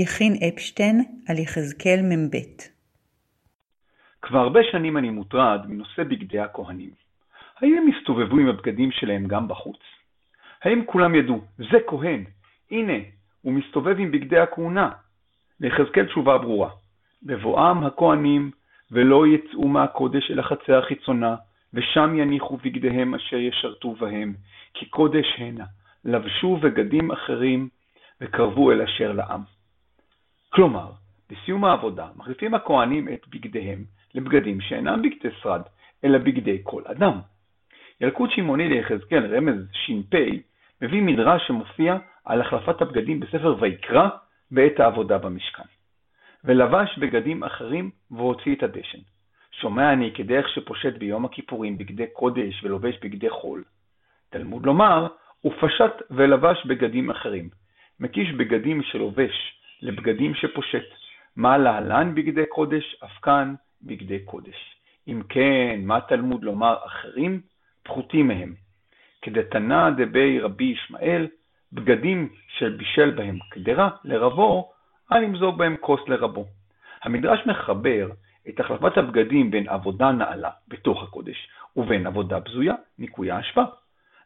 יכין 0.00 0.32
אפשטיין 0.48 1.04
על 1.28 1.38
יחזקאל 1.38 2.00
מ"ב 2.02 2.36
כבר 4.22 4.38
הרבה 4.38 4.60
שנים 4.72 4.96
אני 4.96 5.10
מוטרד 5.10 5.60
מנושא 5.68 6.04
בגדי 6.04 6.40
הכהנים. 6.40 6.90
האם 7.60 7.74
הם 7.74 7.86
הסתובבו 7.94 8.38
עם 8.38 8.48
הבגדים 8.48 8.90
שלהם 8.92 9.26
גם 9.26 9.48
בחוץ? 9.48 9.80
האם 10.62 10.82
כולם 10.86 11.14
ידעו, 11.14 11.40
זה 11.58 11.78
כהן, 11.86 12.24
הנה, 12.70 12.98
הוא 13.42 13.52
מסתובב 13.52 13.98
עם 13.98 14.10
בגדי 14.10 14.38
הכהונה? 14.38 14.90
ליחזקאל 15.60 16.06
תשובה 16.06 16.38
ברורה, 16.38 16.70
בבואם 17.22 17.84
הכהנים 17.84 18.50
ולא 18.90 19.26
יצאו 19.26 19.68
מהקודש 19.68 20.30
אל 20.30 20.38
החצר 20.38 20.78
החיצונה, 20.78 21.36
ושם 21.74 22.18
יניחו 22.18 22.56
בגדיהם 22.56 23.14
אשר 23.14 23.36
ישרתו 23.36 23.92
בהם, 23.94 24.34
כי 24.74 24.86
קודש 24.86 25.26
הנה, 25.38 25.64
לבשו 26.04 26.56
בגדים 26.56 27.10
אחרים 27.10 27.68
וקרבו 28.20 28.72
אל 28.72 28.82
אשר 28.82 29.12
לעם. 29.12 29.57
כלומר, 30.50 30.90
בסיום 31.30 31.64
העבודה 31.64 32.08
מחליפים 32.16 32.54
הכהנים 32.54 33.08
את 33.08 33.28
בגדיהם 33.28 33.84
לבגדים 34.14 34.60
שאינם 34.60 35.02
בגדי 35.02 35.34
שרד, 35.42 35.62
אלא 36.04 36.18
בגדי 36.18 36.58
כל 36.62 36.82
אדם. 36.86 37.20
ילקוט 38.00 38.30
שמעוני 38.30 38.68
ליחזקאל 38.68 39.36
רמז 39.36 39.66
ש"פ 39.72 40.14
מביא 40.82 41.02
מדרש 41.02 41.46
שמופיע 41.46 41.96
על 42.24 42.40
החלפת 42.40 42.82
הבגדים 42.82 43.20
בספר 43.20 43.56
ויקרא 43.60 44.08
בעת 44.50 44.80
העבודה 44.80 45.18
במשכן. 45.18 45.62
ולבש 46.44 46.98
בגדים 46.98 47.44
אחרים 47.44 47.90
והוציא 48.10 48.54
את 48.54 48.62
הדשן. 48.62 48.98
שומע 49.60 49.92
אני 49.92 50.12
כדרך 50.14 50.48
שפושט 50.48 50.92
ביום 50.98 51.24
הכיפורים 51.24 51.78
בגדי 51.78 52.06
קודש 52.12 52.64
ולובש 52.64 52.98
בגדי 53.02 53.30
חול. 53.30 53.64
תלמוד 54.30 54.66
לומר, 54.66 55.06
הוא 55.40 55.52
פשט 55.60 56.02
ולבש 56.10 56.66
בגדים 56.66 57.10
אחרים. 57.10 57.48
מקיש 58.00 58.32
בגדים 58.32 58.82
שלובש 58.82 59.57
לבגדים 59.82 60.34
שפושט. 60.34 60.88
מה 61.36 61.58
להלן 61.58 62.14
בגדי 62.14 62.46
קודש, 62.46 62.96
אף 63.04 63.18
כאן 63.22 63.54
בגדי 63.82 64.18
קודש. 64.24 64.74
אם 65.08 65.22
כן, 65.28 65.80
מה 65.82 66.00
תלמוד 66.00 66.44
לומר 66.44 66.76
אחרים? 66.86 67.40
פחותים 67.82 68.28
מהם. 68.28 68.54
כדתנא 69.22 69.90
דבי 69.90 70.40
רבי 70.40 70.64
ישמעאל, 70.64 71.26
בגדים 71.72 72.28
שבישל 72.48 73.10
בהם 73.10 73.38
קדרה 73.50 73.90
לרבו, 74.04 74.72
אל 75.12 75.22
ימזוג 75.22 75.58
בהם 75.58 75.76
כוס 75.80 76.00
לרבו. 76.08 76.46
המדרש 77.02 77.46
מחבר 77.46 78.08
את 78.48 78.60
החלפת 78.60 78.98
הבגדים 78.98 79.50
בין 79.50 79.68
עבודה 79.68 80.12
נעלה 80.12 80.50
בתוך 80.68 81.02
הקודש 81.02 81.48
ובין 81.76 82.06
עבודה 82.06 82.40
בזויה, 82.40 82.74
ניקוי 82.98 83.30
האשפה, 83.30 83.62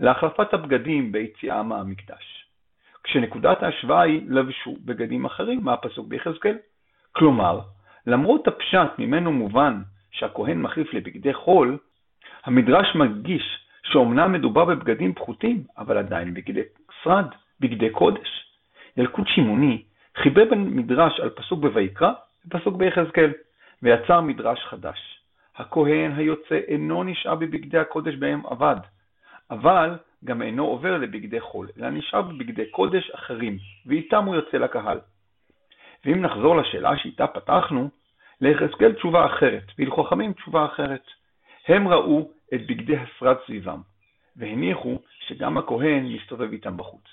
להחלפת 0.00 0.54
הבגדים 0.54 1.12
ביציאה 1.12 1.62
מהמקדש. 1.62 2.47
כשנקודת 3.08 3.62
ההשוואה 3.62 4.02
היא 4.02 4.22
לבשו 4.28 4.76
בגדים 4.84 5.24
אחרים 5.24 5.64
מהפסוק 5.64 6.08
ביחזקאל. 6.08 6.56
כלומר, 7.12 7.60
למרות 8.06 8.48
הפשט 8.48 8.98
ממנו 8.98 9.32
מובן 9.32 9.82
שהכהן 10.10 10.62
מחליף 10.62 10.94
לבגדי 10.94 11.34
חול, 11.34 11.78
המדרש 12.44 12.96
מדגיש 12.96 13.58
שאומנם 13.82 14.32
מדובר 14.32 14.64
בבגדים 14.64 15.14
פחותים, 15.14 15.64
אבל 15.78 15.98
עדיין 15.98 16.34
בגדי 16.34 16.60
שרד, 17.02 17.26
בגדי 17.60 17.90
קודש. 17.90 18.28
ילקוט 18.96 19.26
שמעוני 19.28 19.82
חיבר 20.16 20.44
בין 20.50 20.64
מדרש 20.76 21.20
על 21.20 21.30
פסוק 21.30 21.60
בויקרא 21.60 22.12
ופסוק 22.46 22.76
ביחזקאל, 22.76 23.32
ויצר 23.82 24.20
מדרש 24.20 24.64
חדש. 24.64 24.98
הכהן 25.56 26.12
היוצא 26.16 26.58
אינו 26.68 27.04
נשאר 27.04 27.34
בבגדי 27.34 27.78
הקודש 27.78 28.14
בהם 28.14 28.46
עבד, 28.46 28.76
אבל 29.50 29.98
גם 30.24 30.42
אינו 30.42 30.66
עובר 30.66 30.98
לבגדי 30.98 31.40
חול, 31.40 31.68
אלא 31.78 31.90
נשאר 31.90 32.22
בבגדי 32.22 32.70
קודש 32.70 33.10
אחרים, 33.10 33.58
ואיתם 33.86 34.24
הוא 34.24 34.34
יוצא 34.34 34.56
לקהל. 34.56 35.00
ואם 36.04 36.22
נחזור 36.22 36.56
לשאלה 36.56 36.96
שאיתה 36.96 37.26
פתחנו, 37.26 37.90
ליחזקאל 38.40 38.92
תשובה 38.92 39.26
אחרת, 39.26 39.64
ולחכמים 39.78 40.32
תשובה 40.32 40.64
אחרת. 40.64 41.02
הם 41.68 41.88
ראו 41.88 42.30
את 42.54 42.66
בגדי 42.66 42.96
השרד 42.96 43.36
סביבם, 43.46 43.80
והניחו 44.36 44.98
שגם 45.26 45.58
הכהן 45.58 46.06
מסתובב 46.06 46.52
איתם 46.52 46.76
בחוץ. 46.76 47.04